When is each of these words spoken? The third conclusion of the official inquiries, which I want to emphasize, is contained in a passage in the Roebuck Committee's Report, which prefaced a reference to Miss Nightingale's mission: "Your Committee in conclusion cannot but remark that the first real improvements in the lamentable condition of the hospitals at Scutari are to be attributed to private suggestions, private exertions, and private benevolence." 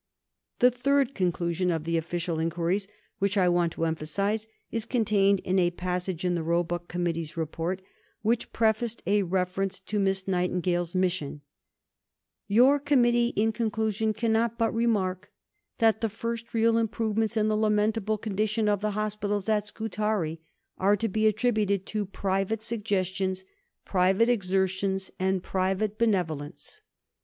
The 0.57 0.71
third 0.71 1.13
conclusion 1.13 1.69
of 1.69 1.83
the 1.83 1.95
official 1.95 2.39
inquiries, 2.39 2.87
which 3.19 3.37
I 3.37 3.47
want 3.47 3.71
to 3.73 3.85
emphasize, 3.85 4.47
is 4.71 4.83
contained 4.83 5.41
in 5.41 5.59
a 5.59 5.69
passage 5.69 6.25
in 6.25 6.33
the 6.33 6.41
Roebuck 6.41 6.87
Committee's 6.87 7.37
Report, 7.37 7.83
which 8.23 8.51
prefaced 8.51 9.03
a 9.05 9.21
reference 9.21 9.79
to 9.81 9.99
Miss 9.99 10.27
Nightingale's 10.27 10.95
mission: 10.95 11.41
"Your 12.47 12.79
Committee 12.79 13.27
in 13.35 13.51
conclusion 13.51 14.11
cannot 14.11 14.57
but 14.57 14.73
remark 14.73 15.31
that 15.77 16.01
the 16.01 16.09
first 16.09 16.51
real 16.51 16.79
improvements 16.79 17.37
in 17.37 17.47
the 17.47 17.55
lamentable 17.55 18.17
condition 18.17 18.67
of 18.67 18.81
the 18.81 18.97
hospitals 18.97 19.47
at 19.49 19.67
Scutari 19.67 20.41
are 20.79 20.97
to 20.97 21.07
be 21.07 21.27
attributed 21.27 21.85
to 21.85 22.07
private 22.07 22.63
suggestions, 22.63 23.45
private 23.85 24.29
exertions, 24.29 25.11
and 25.19 25.43
private 25.43 25.99
benevolence." 25.99 26.81